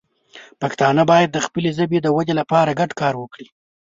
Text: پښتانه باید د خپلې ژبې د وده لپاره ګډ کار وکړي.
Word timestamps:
پښتانه 0.61 1.03
باید 1.11 1.29
د 1.33 1.37
خپلې 1.45 1.69
ژبې 1.77 1.99
د 2.01 2.07
وده 2.17 2.33
لپاره 2.39 2.77
ګډ 2.79 2.91
کار 3.01 3.13
وکړي. 3.21 3.47